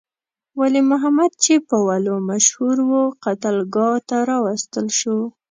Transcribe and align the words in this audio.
ولی 0.59 0.81
محمد 0.91 1.31
چې 1.43 1.53
په 1.67 1.77
ولو 1.87 2.15
مشهور 2.29 2.77
وو، 2.89 3.03
قتلګاه 3.23 3.97
ته 4.09 4.17
راوستل 4.31 4.87
شو. 4.99 5.17